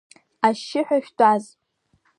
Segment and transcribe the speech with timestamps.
[0.47, 1.43] Ашьшьыҳәа шәтәаз!